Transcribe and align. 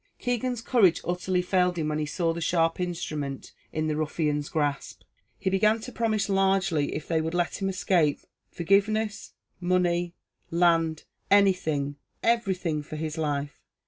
Keegan's 0.17 0.61
courage 0.63 0.99
utterly 1.05 1.43
failed 1.43 1.77
him 1.77 1.89
when 1.89 1.99
he 1.99 2.07
saw 2.07 2.33
the 2.33 2.41
sharp 2.41 2.79
instrument 2.79 3.51
in 3.71 3.85
the 3.85 3.95
ruffian's 3.95 4.49
grasp; 4.49 5.03
he 5.37 5.51
began 5.51 5.79
to 5.81 5.91
promise 5.91 6.27
largely 6.27 6.95
if 6.95 7.07
they 7.07 7.21
would 7.21 7.35
let 7.35 7.61
him 7.61 7.69
escape 7.69 8.21
forgiveness 8.49 9.33
money 9.59 10.15
land 10.49 11.03
anything 11.29 11.97
everything 12.23 12.81
for 12.81 12.95
his 12.95 13.15
life. 13.15 13.61